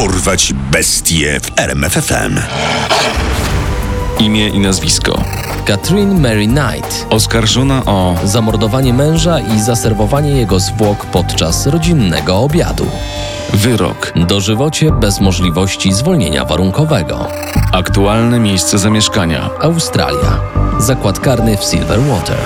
Dorwać 0.00 0.52
bestie 0.72 1.40
w 1.40 1.58
RMFFM. 1.58 2.40
Imię 4.18 4.48
i 4.48 4.58
nazwisko. 4.58 5.24
Catherine 5.64 6.20
Mary 6.20 6.46
Knight. 6.46 7.06
Oskarżona 7.10 7.84
o 7.84 8.14
Zamordowanie 8.24 8.94
męża 8.94 9.40
i 9.40 9.60
zaserwowanie 9.60 10.30
jego 10.30 10.60
zwłok 10.60 11.06
podczas 11.06 11.66
rodzinnego 11.66 12.38
obiadu. 12.38 12.86
wyrok. 13.54 14.12
Dożywocie 14.16 14.92
bez 14.92 15.20
możliwości 15.20 15.92
zwolnienia 15.92 16.44
warunkowego. 16.44 17.28
Aktualne 17.72 18.38
miejsce 18.38 18.78
zamieszkania. 18.78 19.50
Australia. 19.62 20.40
Zakład 20.78 21.20
karny 21.20 21.56
w 21.56 21.64
Silverwater. 21.64 22.38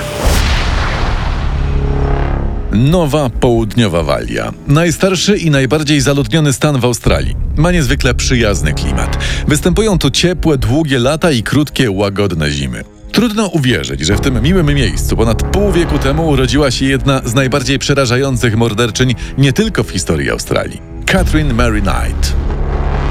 Nowa 2.75 3.29
Południowa 3.29 4.03
Walia. 4.03 4.53
Najstarszy 4.67 5.37
i 5.37 5.49
najbardziej 5.49 6.01
zaludniony 6.01 6.53
stan 6.53 6.79
w 6.79 6.85
Australii. 6.85 7.35
Ma 7.57 7.71
niezwykle 7.71 8.13
przyjazny 8.13 8.73
klimat. 8.73 9.17
Występują 9.47 9.97
tu 9.97 10.11
ciepłe, 10.11 10.57
długie 10.57 10.99
lata 10.99 11.31
i 11.31 11.43
krótkie, 11.43 11.91
łagodne 11.91 12.51
zimy. 12.51 12.83
Trudno 13.11 13.47
uwierzyć, 13.47 14.01
że 14.01 14.15
w 14.15 14.21
tym 14.21 14.41
miłym 14.41 14.65
miejscu 14.65 15.17
ponad 15.17 15.43
pół 15.43 15.71
wieku 15.71 15.99
temu 15.99 16.27
urodziła 16.27 16.71
się 16.71 16.85
jedna 16.85 17.21
z 17.25 17.33
najbardziej 17.33 17.79
przerażających 17.79 18.57
morderczyń 18.57 19.15
nie 19.37 19.53
tylko 19.53 19.83
w 19.83 19.89
historii 19.89 20.29
Australii. 20.29 20.81
Catherine 21.05 21.53
Mary 21.53 21.81
Knight. 21.81 22.44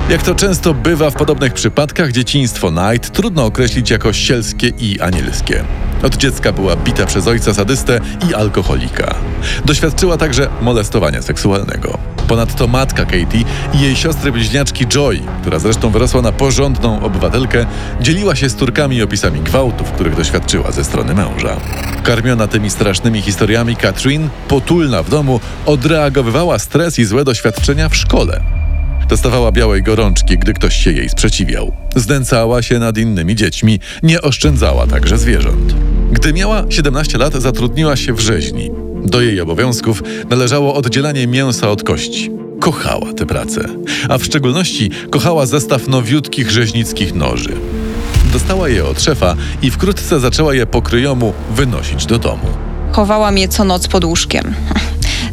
Jak 0.09 0.23
to 0.23 0.35
często 0.35 0.75
bywa 0.75 1.11
w 1.11 1.15
podobnych 1.15 1.53
przypadkach, 1.53 2.12
dzieciństwo 2.12 2.71
Knight 2.71 3.11
trudno 3.11 3.45
określić 3.45 3.91
jako 3.91 4.12
sielskie 4.12 4.69
i 4.69 5.01
anielskie. 5.01 5.65
Od 6.03 6.17
dziecka 6.17 6.53
była 6.53 6.77
bita 6.77 7.07
przez 7.07 7.27
ojca 7.27 7.55
sadystę 7.55 8.01
i 8.31 8.35
alkoholika. 8.35 9.15
Doświadczyła 9.65 10.17
także 10.17 10.48
molestowania 10.62 11.23
seksualnego. 11.23 11.98
Ponadto 12.29 12.67
matka 12.67 13.05
Katie 13.05 13.45
i 13.75 13.81
jej 13.81 13.97
siostry 13.97 14.33
bliźniaczki 14.33 14.87
Joy, 14.87 15.21
która 15.41 15.59
zresztą 15.59 15.91
wyrosła 15.91 16.23
na 16.23 16.33
porządną 16.33 17.03
obywatelkę, 17.03 17.67
dzieliła 18.00 18.37
się 18.37 18.48
z 18.48 18.55
Turkami 18.55 19.03
opisami 19.03 19.41
gwałtów, 19.41 19.93
których 19.93 20.17
doświadczyła 20.17 20.73
ze 20.73 20.84
strony 20.84 21.15
męża. 21.15 21.56
Karmiona 22.03 22.47
tymi 22.47 22.71
strasznymi 22.71 23.23
historiami, 23.23 23.77
Katrin, 23.77 24.28
potulna 24.48 25.03
w 25.03 25.11
domu, 25.11 25.41
odreagowywała 25.67 26.59
stres 26.59 26.98
i 26.98 27.05
złe 27.05 27.25
doświadczenia 27.25 27.89
w 27.89 27.97
szkole. 27.97 28.53
Dostawała 29.15 29.53
białej 29.53 29.83
gorączki, 29.83 30.39
gdy 30.39 30.53
ktoś 30.53 30.77
się 30.77 30.93
jej 30.93 31.09
sprzeciwiał. 31.09 31.73
Znęcała 31.97 32.62
się 32.62 32.79
nad 32.79 32.98
innymi 32.98 33.34
dziećmi, 33.34 33.81
nie 34.03 34.23
oszczędzała 34.23 34.87
także 34.87 35.19
zwierząt. 35.19 35.75
Gdy 36.12 36.33
miała 36.33 36.65
17 36.71 37.19
lat, 37.19 37.34
zatrudniła 37.34 37.97
się 37.97 38.12
w 38.12 38.21
rzeźni. 38.21 38.71
Do 39.05 39.21
jej 39.21 39.41
obowiązków 39.41 40.03
należało 40.31 40.75
oddzielanie 40.75 41.27
mięsa 41.27 41.71
od 41.71 41.83
kości. 41.83 42.31
Kochała 42.61 43.12
tę 43.12 43.27
pracę, 43.27 43.69
a 44.09 44.19
w 44.19 44.25
szczególności 44.25 44.91
kochała 45.11 45.47
zestaw 45.47 45.89
nowiutkich 45.89 46.51
rzeźnickich 46.51 47.15
noży. 47.15 47.53
Dostała 48.33 48.69
je 48.69 48.84
od 48.84 49.03
szefa 49.03 49.37
i 49.62 49.71
wkrótce 49.71 50.21
zaczęła 50.21 50.55
je 50.55 50.67
po 50.67 50.83
kryjomu 50.83 51.33
wynosić 51.51 52.06
do 52.06 52.19
domu. 52.19 52.49
Chowałam 52.93 53.39
je 53.39 53.49
co 53.49 53.65
noc 53.65 53.89
pod 53.89 54.05
łóżkiem. 54.05 54.55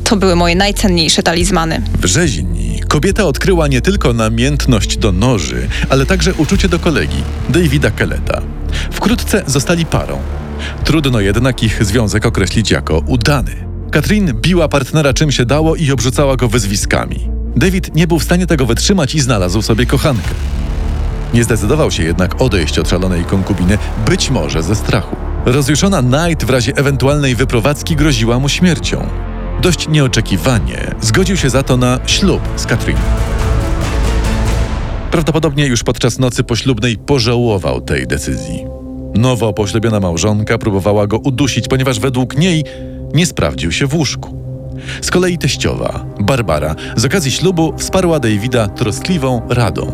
To 0.03 0.15
były 0.15 0.35
moje 0.35 0.55
najcenniejsze 0.55 1.23
talizmany. 1.23 1.81
W 2.01 2.05
rzeźni 2.05 2.70
kobieta 2.91 3.25
odkryła 3.25 3.67
nie 3.67 3.81
tylko 3.81 4.13
namiętność 4.13 4.97
do 4.97 5.11
noży, 5.11 5.67
ale 5.89 6.05
także 6.05 6.33
uczucie 6.33 6.69
do 6.69 6.79
kolegi, 6.79 7.23
Davida 7.49 7.91
Kelleta. 7.91 8.41
Wkrótce 8.91 9.43
zostali 9.47 9.85
parą. 9.85 10.19
Trudno 10.83 11.19
jednak 11.19 11.63
ich 11.63 11.85
związek 11.85 12.25
określić 12.25 12.71
jako 12.71 12.99
udany. 12.99 13.55
Katrin 13.91 14.33
biła 14.33 14.67
partnera 14.67 15.13
czym 15.13 15.31
się 15.31 15.45
dało 15.45 15.75
i 15.75 15.91
obrzucała 15.91 16.35
go 16.35 16.47
wyzwiskami. 16.47 17.29
David 17.55 17.95
nie 17.95 18.07
był 18.07 18.19
w 18.19 18.23
stanie 18.23 18.47
tego 18.47 18.65
wytrzymać 18.65 19.15
i 19.15 19.19
znalazł 19.19 19.61
sobie 19.61 19.85
kochankę. 19.85 20.33
Nie 21.33 21.43
zdecydował 21.43 21.91
się 21.91 22.03
jednak 22.03 22.41
odejść 22.41 22.79
od 22.79 22.89
szalonej 22.89 23.23
konkubiny, 23.23 23.77
być 24.05 24.29
może 24.29 24.63
ze 24.63 24.75
strachu. 24.75 25.15
Rozjuszona 25.45 26.01
Knight 26.01 26.45
w 26.45 26.49
razie 26.49 26.75
ewentualnej 26.75 27.35
wyprowadzki 27.35 27.95
groziła 27.95 28.39
mu 28.39 28.49
śmiercią. 28.49 29.30
Dość 29.61 29.87
nieoczekiwanie 29.87 30.95
zgodził 31.01 31.37
się 31.37 31.49
za 31.49 31.63
to 31.63 31.77
na 31.77 31.99
ślub 32.05 32.41
z 32.55 32.65
Katrin. 32.65 32.97
Prawdopodobnie 35.11 35.67
już 35.67 35.83
podczas 35.83 36.19
nocy 36.19 36.43
poślubnej 36.43 36.97
pożałował 36.97 37.81
tej 37.81 38.07
decyzji. 38.07 38.65
Nowo 39.15 39.53
poślubiona 39.53 39.99
małżonka 39.99 40.57
próbowała 40.57 41.07
go 41.07 41.17
udusić, 41.17 41.67
ponieważ 41.67 41.99
według 41.99 42.37
niej 42.37 42.63
nie 43.13 43.25
sprawdził 43.25 43.71
się 43.71 43.87
w 43.87 43.95
łóżku. 43.95 44.37
Z 45.01 45.11
kolei 45.11 45.37
teściowa, 45.37 46.05
Barbara, 46.19 46.75
z 46.95 47.05
okazji 47.05 47.31
ślubu 47.31 47.73
wsparła 47.77 48.19
Davida 48.19 48.67
troskliwą 48.67 49.41
radą. 49.49 49.91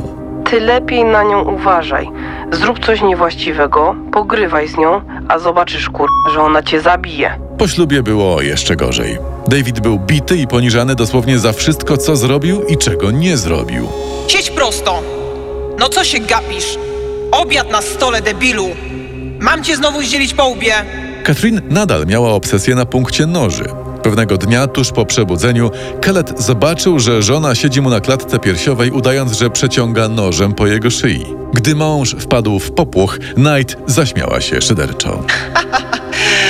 Ty 0.49 0.59
lepiej 0.59 1.05
na 1.05 1.23
nią 1.23 1.44
uważaj. 1.44 2.09
Zrób 2.51 2.85
coś 2.85 3.01
niewłaściwego, 3.01 3.95
pogrywaj 4.11 4.67
z 4.67 4.78
nią, 4.78 5.01
a 5.28 5.39
zobaczysz 5.39 5.89
kur... 5.89 6.07
że 6.34 6.41
ona 6.41 6.63
cię 6.63 6.81
zabije. 6.81 7.47
Po 7.57 7.68
ślubie 7.68 8.03
było 8.03 8.41
jeszcze 8.41 8.75
gorzej. 8.75 9.18
David 9.47 9.79
był 9.79 10.00
bity 10.00 10.38
i 10.38 10.47
poniżany 10.47 10.95
dosłownie 10.95 11.40
za 11.40 11.53
wszystko, 11.53 11.97
co 11.97 12.16
zrobił 12.16 12.63
i 12.63 12.78
czego 12.78 13.12
nie 13.12 13.38
zrobił. 13.38 13.90
Siedź 14.28 14.50
prosto! 14.50 15.03
No 15.79 15.90
co 15.90 16.03
się 16.03 16.19
gapisz? 16.19 16.78
Obiad 17.31 17.72
na 17.72 17.81
stole, 17.81 18.22
debilu! 18.22 18.69
Mam 19.40 19.63
cię 19.63 19.75
znowu 19.75 20.01
zdzielić 20.01 20.34
po 20.34 20.46
łbie! 20.46 20.73
Katrin 21.23 21.62
nadal 21.69 22.06
miała 22.06 22.29
obsesję 22.29 22.75
na 22.75 22.85
punkcie 22.85 23.25
noży. 23.25 23.66
Pewnego 24.03 24.38
dnia, 24.38 24.67
tuż 24.67 24.91
po 24.91 25.06
przebudzeniu, 25.06 25.72
Kellet 26.01 26.44
zobaczył, 26.44 27.00
że 27.00 27.22
żona 27.22 27.56
siedzi 27.56 27.81
mu 27.81 27.90
na 27.90 28.00
klatce 28.00 28.40
piersiowej, 28.40 28.91
udając, 28.91 29.38
że 29.38 29.50
przeciąga 29.50 30.07
nożem 30.07 30.53
po 30.53 30.67
jego 30.67 30.90
szyi. 30.90 31.25
Gdy 31.53 31.75
mąż 31.75 32.16
wpadł 32.19 32.59
w 32.59 32.72
popłoch, 32.72 33.19
Knight 33.35 33.78
zaśmiała 33.88 34.41
się 34.41 34.62
szyderczo. 34.62 35.19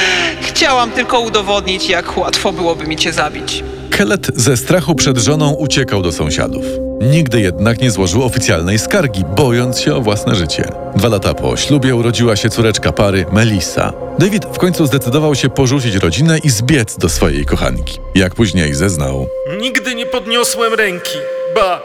Chciałam 0.57 0.91
tylko 0.91 1.19
udowodnić, 1.19 1.90
jak 1.90 2.18
łatwo 2.18 2.51
byłoby 2.51 2.88
mi 2.88 2.95
cię 2.95 3.13
zabić. 3.13 3.63
Kellet 3.91 4.28
ze 4.35 4.57
strachu 4.57 4.95
przed 4.95 5.18
żoną 5.18 5.53
uciekał 5.53 6.01
do 6.01 6.12
sąsiadów. 6.12 6.66
Nigdy 7.01 7.41
jednak 7.41 7.81
nie 7.81 7.91
złożył 7.91 8.23
oficjalnej 8.23 8.79
skargi, 8.79 9.23
bojąc 9.35 9.79
się 9.79 9.96
o 9.96 10.01
własne 10.01 10.35
życie. 10.35 10.69
Dwa 10.96 11.07
lata 11.09 11.34
po 11.34 11.57
ślubie 11.57 11.96
urodziła 11.96 12.35
się 12.35 12.50
córeczka 12.50 12.91
pary, 12.91 13.25
Melissa. 13.31 13.94
David 14.19 14.46
w 14.46 14.57
końcu 14.57 14.85
zdecydował 14.85 15.35
się 15.35 15.50
porzucić 15.50 15.96
rodzinę 15.96 16.38
i 16.38 16.50
zbiec 16.50 16.97
do 16.97 17.09
swojej 17.09 17.46
kochanki. 17.46 18.00
Jak 18.16 18.35
później 18.35 18.73
zeznał, 18.73 19.28
Nigdy 19.62 19.96
nie 19.96 20.06
podniosłem 20.06 20.73
ręki, 20.73 21.17
ba, 21.56 21.81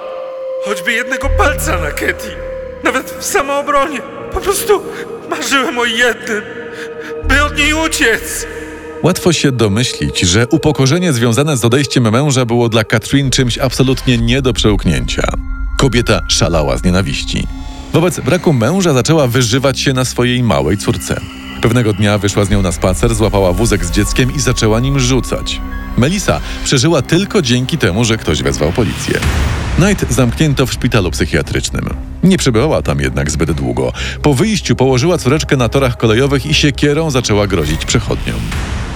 choćby 0.64 0.92
jednego 0.92 1.28
palca 1.38 1.78
na 1.78 1.90
Katie. 1.90 2.36
Nawet 2.84 3.10
w 3.10 3.24
samoobronie. 3.24 4.00
Po 4.32 4.40
prostu 4.40 4.82
marzyłem 5.30 5.78
o 5.78 5.84
jednym, 5.84 6.42
by 7.24 7.42
od 7.42 7.58
niej 7.58 7.74
uciec. 7.74 8.46
Łatwo 9.02 9.32
się 9.32 9.52
domyślić, 9.52 10.20
że 10.20 10.46
upokorzenie 10.48 11.12
związane 11.12 11.56
z 11.56 11.64
odejściem 11.64 12.10
męża 12.10 12.44
było 12.44 12.68
dla 12.68 12.84
Katrin 12.84 13.30
czymś 13.30 13.58
absolutnie 13.58 14.18
nie 14.18 14.42
do 14.42 14.52
przełknięcia. 14.52 15.22
Kobieta 15.78 16.20
szalała 16.28 16.78
z 16.78 16.84
nienawiści. 16.84 17.46
Wobec 17.92 18.20
braku 18.20 18.52
męża 18.52 18.92
zaczęła 18.92 19.26
wyżywać 19.26 19.80
się 19.80 19.92
na 19.92 20.04
swojej 20.04 20.42
małej 20.42 20.78
córce. 20.78 21.20
Pewnego 21.62 21.92
dnia 21.92 22.18
wyszła 22.18 22.44
z 22.44 22.50
nią 22.50 22.62
na 22.62 22.72
spacer, 22.72 23.14
złapała 23.14 23.52
wózek 23.52 23.84
z 23.84 23.90
dzieckiem 23.90 24.34
i 24.34 24.40
zaczęła 24.40 24.80
nim 24.80 25.00
rzucać. 25.00 25.60
Melissa 25.96 26.40
przeżyła 26.64 27.02
tylko 27.02 27.42
dzięki 27.42 27.78
temu, 27.78 28.04
że 28.04 28.16
ktoś 28.16 28.42
wezwał 28.42 28.72
policję. 28.72 29.20
Knight 29.76 30.12
zamknięto 30.12 30.66
w 30.66 30.72
szpitalu 30.72 31.10
psychiatrycznym. 31.10 31.88
Nie 32.22 32.38
przebywała 32.38 32.82
tam 32.82 33.00
jednak 33.00 33.30
zbyt 33.30 33.52
długo. 33.52 33.92
Po 34.22 34.34
wyjściu 34.34 34.76
położyła 34.76 35.18
córeczkę 35.18 35.56
na 35.56 35.68
torach 35.68 35.96
kolejowych 35.96 36.46
i 36.46 36.54
siekierą 36.54 37.10
zaczęła 37.10 37.46
grozić 37.46 37.84
przechodniom. 37.84 38.36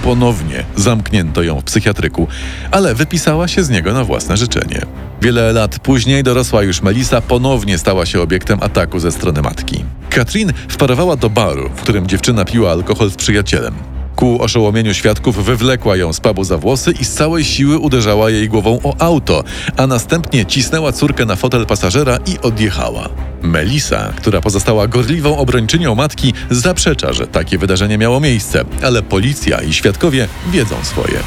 Ponownie 0.07 0.63
zamknięto 0.75 1.43
ją 1.43 1.59
w 1.59 1.63
psychiatryku, 1.63 2.27
ale 2.71 2.95
wypisała 2.95 3.47
się 3.47 3.63
z 3.63 3.69
niego 3.69 3.93
na 3.93 4.03
własne 4.03 4.37
życzenie. 4.37 4.81
Wiele 5.21 5.53
lat 5.53 5.79
później 5.79 6.23
dorosła 6.23 6.63
już 6.63 6.81
Melissa 6.81 7.21
ponownie 7.21 7.77
stała 7.77 8.05
się 8.05 8.21
obiektem 8.21 8.59
ataku 8.61 8.99
ze 8.99 9.11
strony 9.11 9.41
matki. 9.41 9.85
Katrin 10.09 10.53
wparowała 10.67 11.15
do 11.15 11.29
baru, 11.29 11.69
w 11.69 11.81
którym 11.81 12.07
dziewczyna 12.07 12.45
piła 12.45 12.71
alkohol 12.71 13.11
z 13.11 13.15
przyjacielem. 13.15 13.73
Ku 14.15 14.41
oszołomieniu 14.41 14.93
świadków 14.93 15.45
wywlekła 15.45 15.97
ją 15.97 16.13
z 16.13 16.19
pubu 16.19 16.43
za 16.43 16.57
włosy 16.57 16.91
i 16.91 17.05
z 17.05 17.13
całej 17.13 17.43
siły 17.43 17.77
uderzała 17.77 18.29
jej 18.29 18.49
głową 18.49 18.79
o 18.83 18.95
auto, 18.99 19.43
a 19.77 19.87
następnie 19.87 20.45
cisnęła 20.45 20.91
córkę 20.91 21.25
na 21.25 21.35
fotel 21.35 21.65
pasażera 21.65 22.17
i 22.25 22.39
odjechała. 22.39 23.09
Melissa, 23.47 24.13
która 24.15 24.41
pozostała 24.41 24.87
gorliwą 24.87 25.37
obrończynią 25.37 25.95
matki, 25.95 26.33
zaprzecza, 26.49 27.13
że 27.13 27.27
takie 27.27 27.57
wydarzenie 27.57 27.97
miało 27.97 28.19
miejsce, 28.19 28.65
ale 28.83 29.03
policja 29.03 29.61
i 29.61 29.73
świadkowie 29.73 30.27
wiedzą 30.51 30.75
swoje. 30.83 31.19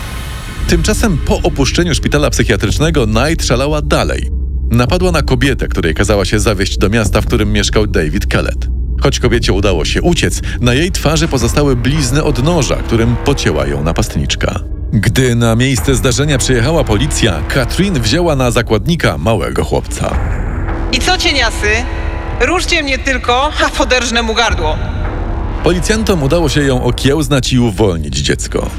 Tymczasem 0.69 1.19
po 1.19 1.43
opuszczeniu 1.43 1.95
szpitala 1.95 2.31
psychiatrycznego 2.31 3.07
Knight 3.07 3.47
szalała 3.47 3.83
dalej. 3.83 4.31
Napadła 4.71 5.13
na 5.13 5.23
kobietę, 5.23 5.69
której 5.69 5.95
kazała 5.95 6.25
się 6.25 6.41
zawieźć 6.41 6.79
do 6.79 6.89
miasta, 6.89 7.21
w 7.21 7.27
którym 7.27 7.53
mieszkał 7.53 7.87
David 7.87 8.27
Kellett. 8.27 8.69
Choć 9.03 9.21
kobiecie 9.21 9.53
udało 9.53 9.85
się 9.85 10.03
uciec, 10.03 10.41
na 10.61 10.75
jej 10.75 10.93
twarzy 10.93 11.29
pozostały 11.29 11.77
blizny 11.77 12.25
od 12.25 12.45
noża, 12.45 12.77
którym 12.77 13.17
pocięła 13.25 13.67
ją 13.67 13.85
napastniczka. 13.85 14.61
Gdy 14.93 15.35
na 15.35 15.57
miejsce 15.57 15.95
zdarzenia 15.95 16.39
przyjechała 16.39 16.85
policja, 16.85 17.43
Katrin 17.49 18.01
wzięła 18.01 18.37
na 18.37 18.51
zakładnika 18.51 19.19
małego 19.19 19.65
chłopca. 19.65 20.19
I 20.93 20.99
co 20.99 21.19
cieniasy? 21.19 21.67
Ruszcie 22.41 22.83
mnie 22.83 22.99
tylko, 22.99 23.53
a 23.67 23.71
poderżnę 23.71 24.23
mu 24.23 24.35
gardło. 24.35 24.77
Policjantom 25.65 26.23
udało 26.23 26.49
się 26.49 26.63
ją 26.63 26.85
okiełznać 26.85 27.53
i 27.53 27.59
uwolnić 27.59 28.17
dziecko. 28.17 28.71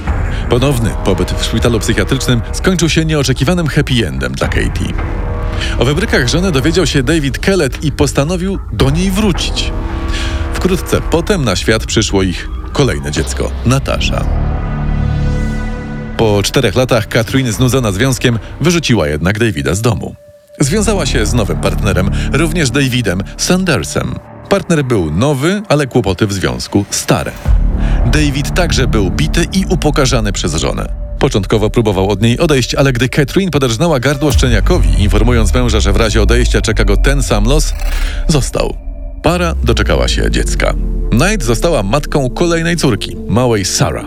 Ponowny 0.50 0.90
pobyt 1.06 1.32
w 1.32 1.46
szpitalu 1.46 1.80
psychiatrycznym 1.80 2.42
skończył 2.52 2.90
się 2.90 3.06
nieoczekiwanym 3.06 3.68
happy 3.68 4.08
endem 4.08 4.34
dla 4.34 4.48
Katie. 4.48 4.94
O 5.80 5.86
wybrykach 5.86 6.28
żony 6.28 6.52
dowiedział 6.52 6.86
się 6.86 7.04
David 7.04 7.40
Kellett 7.40 7.84
i 7.84 7.92
postanowił 7.92 8.60
do 8.74 8.90
niej 8.90 9.12
wrócić. 9.12 9.72
Wkrótce 10.54 11.02
potem 11.02 11.46
na 11.46 11.56
świat 11.56 11.86
przyszło 11.86 12.24
ich 12.24 12.50
kolejne 12.74 13.12
dziecko, 13.12 13.52
Natasza. 13.66 14.26
Po 16.18 16.44
czterech 16.44 16.76
latach 16.76 17.08
Katrin, 17.08 17.52
znudzona 17.52 17.92
związkiem, 17.92 18.40
wyrzuciła 18.62 19.08
jednak 19.08 19.40
Davida 19.40 19.76
z 19.76 19.82
domu. 19.82 20.16
Związała 20.62 21.06
się 21.06 21.26
z 21.26 21.34
nowym 21.34 21.58
partnerem, 21.58 22.10
również 22.34 22.72
Davidem 22.72 23.24
Sandersem. 23.38 24.16
Partner 24.50 24.84
był 24.84 25.12
nowy, 25.12 25.62
ale 25.70 25.88
kłopoty 25.88 26.28
w 26.28 26.34
związku 26.34 26.86
stare. 26.90 27.32
David 28.06 28.56
także 28.56 28.88
był 28.88 29.12
bity 29.12 29.46
i 29.54 29.66
upokarzany 29.70 30.32
przez 30.32 30.56
żonę. 30.56 30.94
Początkowo 31.20 31.70
próbował 31.70 32.10
od 32.10 32.22
niej 32.22 32.40
odejść, 32.40 32.76
ale 32.76 32.94
gdy 32.94 33.10
Catherine 33.10 33.52
poderżnęła 33.52 34.00
gardło 34.00 34.32
szczeniakowi, 34.32 35.04
informując 35.04 35.54
męża, 35.54 35.80
że 35.80 35.94
w 35.94 35.96
razie 35.96 36.22
odejścia 36.22 36.62
czeka 36.62 36.84
go 36.84 36.98
ten 36.98 37.24
sam 37.24 37.46
los, 37.46 37.74
został. 38.28 38.78
Para 39.24 39.56
doczekała 39.64 40.08
się 40.08 40.32
dziecka. 40.32 40.74
Knight 41.10 41.44
została 41.44 41.84
matką 41.84 42.30
kolejnej 42.30 42.78
córki, 42.78 43.16
małej 43.28 43.66
Sarah. 43.66 44.06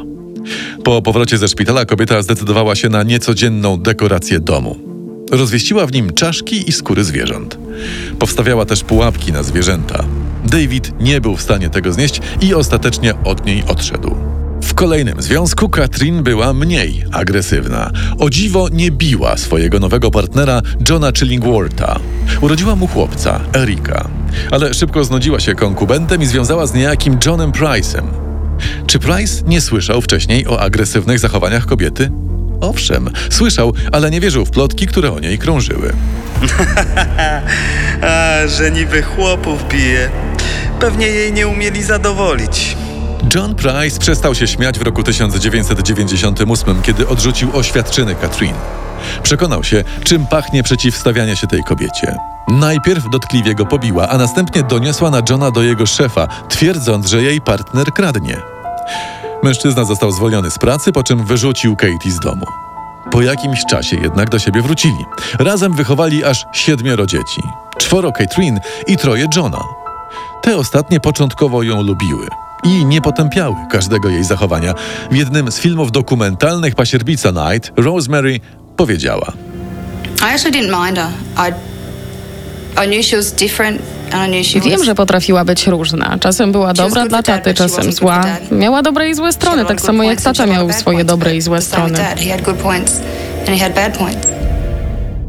Po 0.84 1.02
powrocie 1.02 1.38
ze 1.38 1.48
szpitala 1.48 1.84
kobieta 1.84 2.22
zdecydowała 2.22 2.74
się 2.74 2.88
na 2.88 3.02
niecodzienną 3.02 3.76
dekorację 3.76 4.40
domu. 4.40 4.93
Rozwieściła 5.30 5.86
w 5.86 5.92
nim 5.92 6.12
czaszki 6.12 6.68
i 6.68 6.72
skóry 6.72 7.04
zwierząt. 7.04 7.58
Powstawiała 8.18 8.64
też 8.64 8.84
pułapki 8.84 9.32
na 9.32 9.42
zwierzęta. 9.42 10.04
David 10.44 10.92
nie 11.00 11.20
był 11.20 11.36
w 11.36 11.42
stanie 11.42 11.70
tego 11.70 11.92
znieść 11.92 12.20
i 12.40 12.54
ostatecznie 12.54 13.14
od 13.24 13.46
niej 13.46 13.64
odszedł. 13.68 14.16
W 14.62 14.74
kolejnym 14.74 15.22
związku 15.22 15.68
Katrin 15.68 16.22
była 16.22 16.52
mniej 16.52 17.04
agresywna. 17.12 17.90
O 18.18 18.30
dziwo 18.30 18.68
nie 18.68 18.90
biła 18.90 19.36
swojego 19.36 19.78
nowego 19.78 20.10
partnera 20.10 20.62
Johna 20.88 21.12
Chillingwortha. 21.12 22.00
Urodziła 22.40 22.76
mu 22.76 22.86
chłopca, 22.86 23.40
Erika. 23.56 24.08
Ale 24.50 24.74
szybko 24.74 25.04
znudziła 25.04 25.40
się 25.40 25.54
konkubentem 25.54 26.22
i 26.22 26.26
związała 26.26 26.66
z 26.66 26.74
niejakim 26.74 27.18
Johnem 27.26 27.52
Price'em. 27.52 28.04
Czy 28.86 28.98
Price 28.98 29.44
nie 29.46 29.60
słyszał 29.60 30.02
wcześniej 30.02 30.46
o 30.46 30.60
agresywnych 30.60 31.18
zachowaniach 31.18 31.66
kobiety? 31.66 32.10
Owszem, 32.64 33.10
słyszał, 33.30 33.72
ale 33.92 34.10
nie 34.10 34.20
wierzył 34.20 34.44
w 34.44 34.50
plotki, 34.50 34.86
które 34.86 35.12
o 35.12 35.20
niej 35.20 35.38
krążyły. 35.38 35.92
A, 38.02 38.46
że 38.46 38.70
niby 38.70 39.02
chłopów 39.02 39.68
bije. 39.68 40.10
Pewnie 40.80 41.06
jej 41.06 41.32
nie 41.32 41.48
umieli 41.48 41.82
zadowolić. 41.82 42.76
John 43.34 43.54
Price 43.54 44.00
przestał 44.00 44.34
się 44.34 44.46
śmiać 44.46 44.78
w 44.78 44.82
roku 44.82 45.02
1998, 45.02 46.82
kiedy 46.82 47.08
odrzucił 47.08 47.56
oświadczyny 47.56 48.14
Katrin. 48.14 48.54
Przekonał 49.22 49.64
się, 49.64 49.84
czym 50.04 50.26
pachnie 50.26 50.62
przeciwstawianie 50.62 51.36
się 51.36 51.46
tej 51.46 51.64
kobiecie. 51.64 52.16
Najpierw 52.48 53.04
dotkliwie 53.12 53.54
go 53.54 53.66
pobiła, 53.66 54.08
a 54.08 54.18
następnie 54.18 54.62
doniosła 54.62 55.10
na 55.10 55.22
Johna 55.30 55.50
do 55.50 55.62
jego 55.62 55.86
szefa, 55.86 56.28
twierdząc, 56.48 57.06
że 57.06 57.22
jej 57.22 57.40
partner 57.40 57.92
kradnie. 57.92 58.53
Mężczyzna 59.44 59.84
został 59.84 60.12
zwolniony 60.12 60.50
z 60.50 60.58
pracy, 60.58 60.92
po 60.92 61.02
czym 61.02 61.24
wyrzucił 61.24 61.76
Katie 61.76 62.10
z 62.10 62.20
domu. 62.20 62.46
Po 63.10 63.22
jakimś 63.22 63.64
czasie 63.64 63.96
jednak 63.96 64.30
do 64.30 64.38
siebie 64.38 64.62
wrócili. 64.62 65.04
Razem 65.38 65.72
wychowali 65.72 66.24
aż 66.24 66.46
siedmioro 66.52 67.06
dzieci. 67.06 67.42
Czworo 67.78 68.12
Catherine 68.12 68.60
i 68.86 68.96
troje 68.96 69.26
Johna. 69.36 69.64
Te 70.42 70.56
ostatnie 70.56 71.00
początkowo 71.00 71.62
ją 71.62 71.82
lubiły 71.82 72.28
i 72.64 72.84
nie 72.84 73.00
potępiały 73.00 73.56
każdego 73.70 74.08
jej 74.08 74.24
zachowania. 74.24 74.74
W 75.10 75.16
jednym 75.16 75.52
z 75.52 75.58
filmów 75.58 75.92
dokumentalnych 75.92 76.74
Pasierbica 76.74 77.30
Night 77.30 77.72
Rosemary 77.76 78.40
powiedziała 78.76 79.32
I 80.20 80.34
actually 80.34 80.60
didn't 80.60 80.86
mind 80.86 80.98
her. 80.98 81.10
I 81.36 81.52
I 82.84 82.86
knew 82.86 83.06
she 83.06 83.16
was 83.16 83.32
different 83.32 83.80
Wiem, 84.60 84.84
że 84.84 84.94
potrafiła 84.94 85.44
być 85.44 85.66
różna. 85.66 86.16
Czasem 86.20 86.52
była 86.52 86.72
dobra 86.72 87.06
dla 87.06 87.22
taty, 87.22 87.54
czasem 87.54 87.92
zła. 87.92 88.24
Miała 88.50 88.82
dobre 88.82 89.08
i 89.08 89.14
złe 89.14 89.32
strony, 89.32 89.64
tak 89.64 89.80
samo 89.80 90.02
jak 90.02 90.20
tata 90.20 90.46
miał 90.46 90.72
swoje 90.72 91.04
dobre 91.04 91.36
i 91.36 91.40
złe 91.40 91.62
strony. 91.62 91.98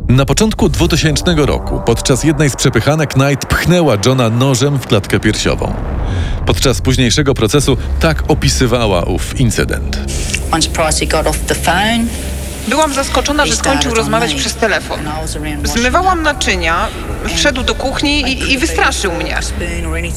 Na 0.09 0.25
początku 0.25 0.69
2000 0.69 1.35
roku, 1.35 1.81
podczas 1.85 2.23
jednej 2.23 2.49
z 2.49 2.55
przepychanek, 2.55 3.13
Knight 3.13 3.45
pchnęła 3.45 3.97
Johna 4.05 4.29
nożem 4.29 4.79
w 4.79 4.87
klatkę 4.87 5.19
piersiową. 5.19 5.73
Podczas 6.45 6.81
późniejszego 6.81 7.33
procesu 7.33 7.77
tak 7.99 8.23
opisywała 8.27 9.03
ów 9.03 9.39
incydent. 9.39 9.99
Once 10.51 10.69
Pricey 10.69 11.07
got 11.07 11.27
off 11.27 11.39
the 11.39 11.55
phone, 11.55 12.05
Byłam 12.67 12.93
zaskoczona, 12.93 13.45
że 13.45 13.55
skończył 13.55 13.93
rozmawiać 13.93 14.33
przez 14.33 14.55
telefon. 14.55 14.99
Zmywałam 15.63 16.23
naczynia, 16.23 16.87
wszedł 17.35 17.63
do 17.63 17.75
kuchni 17.75 18.21
i, 18.21 18.53
i 18.53 18.57
wystraszył 18.57 19.11
mnie. 19.11 19.39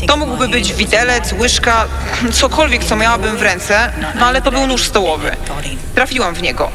To 0.07 0.17
mógłby 0.17 0.49
być 0.49 0.73
widelec, 0.73 1.33
łyżka, 1.33 1.85
cokolwiek, 2.33 2.85
co 2.85 2.97
miałabym 2.97 3.37
w 3.37 3.43
ręce, 3.43 3.93
no 4.21 4.27
ale 4.27 4.43
to 4.43 4.51
był 4.53 4.67
nóż 4.67 4.85
stołowy. 4.85 5.31
Trafiłam 5.95 6.35
w 6.35 6.43
niego. 6.43 6.71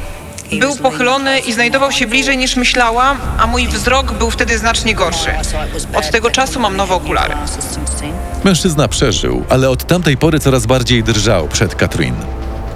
Był 0.52 0.76
pochylony 0.76 1.38
i 1.38 1.52
znajdował 1.52 1.92
się 1.92 2.06
bliżej 2.06 2.38
niż 2.38 2.56
myślałam, 2.56 3.18
a 3.38 3.46
mój 3.46 3.68
wzrok 3.68 4.12
był 4.12 4.30
wtedy 4.30 4.58
znacznie 4.58 4.94
gorszy. 4.94 5.30
Od 5.94 6.10
tego 6.10 6.30
czasu 6.30 6.60
mam 6.60 6.76
nowe 6.76 6.94
okulary. 6.94 7.34
Mężczyzna 8.44 8.88
przeżył, 8.88 9.44
ale 9.48 9.70
od 9.70 9.86
tamtej 9.86 10.16
pory 10.16 10.40
coraz 10.40 10.66
bardziej 10.66 11.02
drżał 11.02 11.48
przed 11.48 11.74
Katrin. 11.74 12.14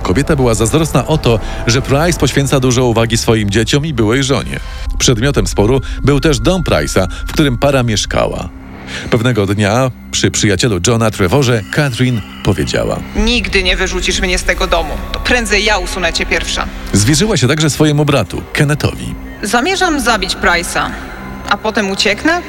Kobieta 0.09 0.37
była 0.37 0.55
zazdrosna 0.55 1.07
o 1.07 1.19
to, 1.19 1.41
że 1.67 1.83
Price 1.83 2.19
poświęca 2.19 2.61
dużo 2.61 2.85
uwagi 2.85 3.17
swoim 3.17 3.51
dzieciom 3.51 3.87
i 3.87 3.93
byłej 3.93 4.23
żonie. 4.25 4.61
Przedmiotem 4.99 5.47
sporu 5.47 5.81
był 6.05 6.21
też 6.21 6.41
dom 6.41 6.63
Price'a, 6.63 7.07
w 7.27 7.33
którym 7.33 7.59
para 7.59 7.83
mieszkała. 7.83 8.49
Pewnego 9.11 9.47
dnia 9.47 9.91
przy 10.11 10.31
przyjacielu 10.31 10.81
Johna 10.87 11.11
Trevorze 11.11 11.63
Katrin 11.73 12.21
powiedziała. 12.45 12.99
Nigdy 13.17 13.63
nie 13.63 13.77
wyrzucisz 13.77 14.21
mnie 14.21 14.39
z 14.39 14.45
tego 14.45 14.67
domu. 14.67 14.95
To 15.13 15.21
prędzej 15.21 15.65
ja 15.65 15.79
usunę 15.79 16.13
cię 16.13 16.27
pierwsza. 16.27 16.67
Zwierzyła 16.93 17.37
się 17.37 17.49
także 17.49 17.71
swojemu 17.71 18.05
bratu, 18.05 18.43
Kennethowi. 18.53 19.15
Zamierzam 19.43 20.01
zabić 20.01 20.37
Price'a, 20.37 20.91
a 21.49 21.57
potem 21.57 21.91
ucieknę? 21.91 22.43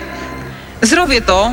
Zrobię 0.81 1.21
to, 1.21 1.51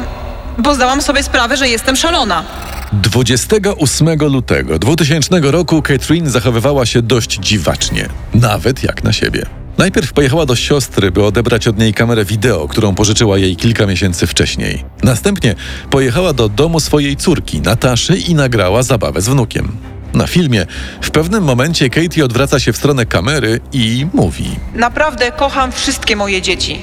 bo 0.59 0.75
zdałam 0.75 1.03
sobie 1.03 1.23
sprawę, 1.23 1.57
że 1.57 1.69
jestem 1.69 1.97
szalona. 1.97 2.45
28 2.93 4.19
lutego 4.19 4.79
2000 4.79 5.41
roku 5.41 5.83
Catherine 5.83 6.31
zachowywała 6.31 6.87
się 6.87 7.03
dość 7.03 7.39
dziwacznie, 7.39 8.09
nawet 8.35 8.83
jak 8.83 9.05
na 9.05 9.13
siebie. 9.13 9.47
Najpierw 9.79 10.13
pojechała 10.13 10.47
do 10.47 10.57
siostry, 10.57 11.11
by 11.11 11.25
odebrać 11.25 11.69
od 11.69 11.79
niej 11.79 11.95
kamerę 11.95 12.25
wideo, 12.25 12.69
którą 12.69 12.95
pożyczyła 12.95 13.39
jej 13.39 13.57
kilka 13.57 13.87
miesięcy 13.87 14.27
wcześniej. 14.27 14.85
Następnie 15.03 15.55
pojechała 15.91 16.33
do 16.33 16.49
domu 16.49 16.81
swojej 16.81 17.17
córki, 17.17 17.61
Nataszy, 17.61 18.17
i 18.17 18.35
nagrała 18.35 18.83
zabawę 18.83 19.21
z 19.21 19.29
wnukiem. 19.29 19.77
Na 20.15 20.27
filmie 20.27 20.67
w 21.01 21.11
pewnym 21.11 21.45
momencie 21.45 21.91
Katie 21.91 22.25
odwraca 22.25 22.61
się 22.61 22.73
w 22.73 22.77
stronę 22.77 23.07
kamery 23.07 23.61
i 23.73 24.07
mówi: 24.13 24.51
Naprawdę 24.75 25.33
kocham 25.33 25.73
wszystkie 25.73 26.17
moje 26.17 26.43
dzieci. 26.43 26.79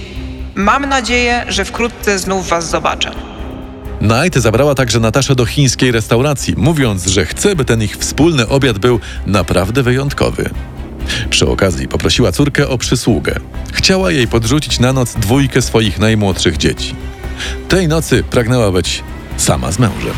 Mam 0.55 0.89
nadzieję, 0.89 1.45
że 1.47 1.65
wkrótce 1.65 2.19
znów 2.19 2.49
was 2.49 2.69
zobaczę. 2.69 3.32
Knight 4.03 4.37
zabrała 4.39 4.75
także 4.75 4.99
Nataszę 4.99 5.35
do 5.35 5.45
chińskiej 5.45 5.91
restauracji, 5.91 6.53
mówiąc, 6.57 7.07
że 7.07 7.25
chce, 7.25 7.55
by 7.55 7.65
ten 7.65 7.83
ich 7.83 7.97
wspólny 7.97 8.47
obiad 8.47 8.79
był 8.79 8.99
naprawdę 9.25 9.83
wyjątkowy. 9.83 10.49
Przy 11.29 11.47
okazji 11.47 11.87
poprosiła 11.87 12.31
córkę 12.31 12.69
o 12.69 12.77
przysługę. 12.77 13.39
Chciała 13.73 14.11
jej 14.11 14.27
podrzucić 14.27 14.79
na 14.79 14.93
noc 14.93 15.13
dwójkę 15.13 15.61
swoich 15.61 15.99
najmłodszych 15.99 16.57
dzieci. 16.57 16.95
Tej 17.69 17.87
nocy 17.87 18.23
pragnęła 18.23 18.71
być 18.71 19.03
sama 19.37 19.71
z 19.71 19.79
mężem. 19.79 20.13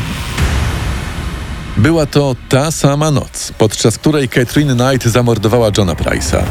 Była 1.76 2.06
to 2.06 2.36
ta 2.48 2.70
sama 2.70 3.10
noc, 3.10 3.52
podczas 3.58 3.98
której 3.98 4.28
Catherine 4.28 4.76
Knight 4.76 5.08
zamordowała 5.08 5.70
Johna 5.78 5.94
Price'a. 5.94 6.42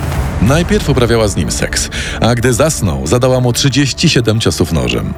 Najpierw 0.41 0.89
uprawiała 0.89 1.27
z 1.27 1.35
nim 1.35 1.51
seks, 1.51 1.89
a 2.21 2.35
gdy 2.35 2.53
zasnął, 2.53 3.07
zadała 3.07 3.39
mu 3.39 3.53
37 3.53 4.39
ciosów 4.39 4.71
nożem. 4.71 5.13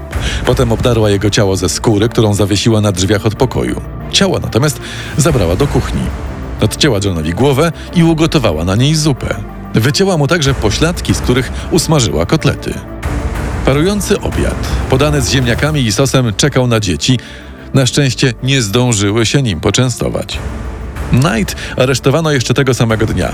Potem 0.46 0.72
obdarła 0.72 1.10
jego 1.10 1.30
ciało 1.30 1.56
ze 1.56 1.70
skóry, 1.70 2.10
którą 2.10 2.34
zawiesiła 2.34 2.82
na 2.82 2.92
drzwiach 2.92 3.26
od 3.26 3.36
pokoju. 3.36 3.82
Ciało 4.12 4.40
natomiast 4.40 4.80
zabrała 5.18 5.56
do 5.56 5.68
kuchni. 5.68 6.02
Odcięła 6.62 7.00
Johnowi 7.04 7.34
głowę 7.34 7.72
i 7.96 8.04
ugotowała 8.04 8.66
na 8.66 8.76
niej 8.76 8.96
zupę. 8.96 9.36
Wycięła 9.74 10.18
mu 10.18 10.28
także 10.28 10.54
pośladki, 10.54 11.14
z 11.14 11.20
których 11.20 11.52
usmażyła 11.72 12.26
kotlety. 12.26 12.74
Parujący 13.66 14.22
obiad, 14.22 14.68
podany 14.90 15.22
z 15.22 15.32
ziemniakami 15.32 15.82
i 15.82 15.92
sosem, 15.92 16.34
czekał 16.38 16.68
na 16.68 16.80
dzieci. 16.80 17.20
Na 17.74 17.86
szczęście 17.86 18.34
nie 18.44 18.62
zdążyły 18.62 19.26
się 19.26 19.42
nim 19.42 19.60
poczęstować. 19.60 20.40
Knight 21.10 21.56
aresztowano 21.78 22.32
jeszcze 22.32 22.54
tego 22.54 22.74
samego 22.74 23.06
dnia. 23.06 23.32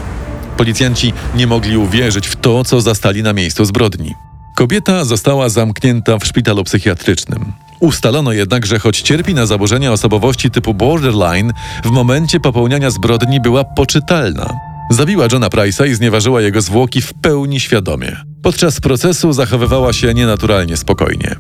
Policjanci 0.58 1.14
nie 1.36 1.48
mogli 1.48 1.78
uwierzyć 1.78 2.28
w 2.28 2.36
to, 2.36 2.64
co 2.64 2.82
zastali 2.82 3.24
na 3.24 3.34
miejscu 3.34 3.66
zbrodni. 3.66 4.14
Kobieta 4.56 5.06
została 5.06 5.50
zamknięta 5.50 6.18
w 6.18 6.26
szpitalu 6.26 6.64
psychiatrycznym. 6.64 7.54
Ustalono 7.80 8.32
jednak, 8.32 8.66
że 8.66 8.80
choć 8.80 9.02
cierpi 9.02 9.34
na 9.34 9.46
zaburzenia 9.46 9.92
osobowości 9.92 10.52
typu 10.52 10.74
borderline, 10.74 11.54
w 11.84 11.90
momencie 11.90 12.40
popełniania 12.40 12.90
zbrodni 12.90 13.40
była 13.42 13.64
poczytalna. 13.64 14.54
Zabiła 14.90 15.28
Johna 15.32 15.48
Price'a 15.48 15.88
i 15.88 15.94
znieważyła 15.96 16.42
jego 16.42 16.62
zwłoki 16.62 17.02
w 17.02 17.14
pełni 17.14 17.60
świadomie. 17.60 18.18
Podczas 18.42 18.80
procesu 18.80 19.34
zachowywała 19.34 19.94
się 19.94 20.14
nienaturalnie 20.14 20.78
spokojnie. 20.78 21.36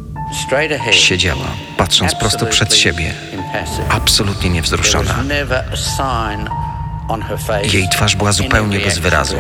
Siedziała, 0.91 1.48
patrząc 1.77 2.15
prosto 2.15 2.46
przed 2.46 2.75
siebie, 2.75 3.13
absolutnie 3.89 4.50
niewzruszona. 4.50 5.24
Jej 7.74 7.90
twarz 7.90 8.16
była 8.16 8.32
zupełnie 8.32 8.80
bez 8.80 9.00
wyrazu. 9.00 9.36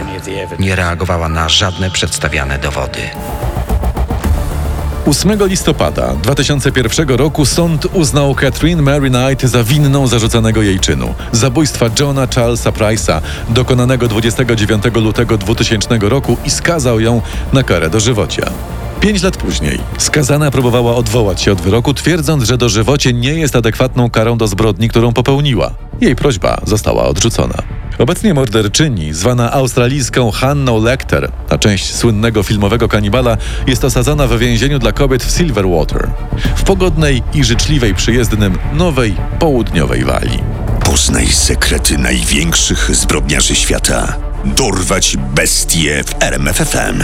Nie 0.59 0.75
reagowała 0.75 1.29
na 1.29 1.49
żadne 1.49 1.91
przedstawiane 1.91 2.59
dowody. 2.59 2.99
8 5.05 5.47
listopada 5.47 6.15
2001 6.15 7.09
roku 7.09 7.45
sąd 7.45 7.85
uznał 7.93 8.35
Catherine 8.35 8.81
Mary 8.81 9.09
Knight 9.09 9.43
za 9.43 9.63
winną 9.63 10.07
zarzucanego 10.07 10.61
jej 10.61 10.79
czynu 10.79 11.15
zabójstwa 11.31 11.85
Johna 11.99 12.27
Charlesa 12.35 12.71
Price'a 12.71 13.21
dokonanego 13.49 14.07
29 14.07 14.83
lutego 14.95 15.37
2000 15.37 15.97
roku 16.01 16.37
i 16.45 16.49
skazał 16.49 16.99
ją 16.99 17.21
na 17.53 17.63
karę 17.63 17.89
dożywocia. 17.89 18.51
Pięć 19.03 19.23
lat 19.23 19.37
później 19.37 19.79
skazana 19.97 20.51
próbowała 20.51 20.95
odwołać 20.95 21.41
się 21.41 21.51
od 21.51 21.61
wyroku, 21.61 21.93
twierdząc, 21.93 22.43
że 22.43 22.57
dożywocie 22.57 23.13
nie 23.13 23.33
jest 23.33 23.55
adekwatną 23.55 24.09
karą 24.09 24.37
do 24.37 24.47
zbrodni, 24.47 24.89
którą 24.89 25.13
popełniła. 25.13 25.73
Jej 26.01 26.15
prośba 26.15 26.61
została 26.65 27.03
odrzucona. 27.05 27.55
Obecnie 27.97 28.33
morderczyni, 28.33 29.13
zwana 29.13 29.51
australijską 29.51 30.31
Hanną 30.31 30.83
Lecter, 30.83 31.31
a 31.49 31.57
część 31.57 31.95
słynnego 31.95 32.43
filmowego 32.43 32.87
kanibala, 32.87 33.37
jest 33.67 33.83
osadzona 33.83 34.27
w 34.27 34.39
więzieniu 34.39 34.79
dla 34.79 34.91
kobiet 34.91 35.23
w 35.23 35.37
Silverwater, 35.37 36.09
w 36.55 36.63
pogodnej 36.63 37.23
i 37.33 37.43
życzliwej 37.43 37.95
przyjezdnym 37.95 38.57
Nowej 38.73 39.15
Południowej 39.39 40.03
Walii. 40.03 40.43
Poznaj 40.85 41.27
sekrety 41.27 41.97
największych 41.97 42.95
zbrodniarzy 42.95 43.55
świata. 43.55 44.15
Dorwać 44.45 45.17
bestie 45.35 46.03
w 46.03 46.23
RMFFM. 46.23 47.03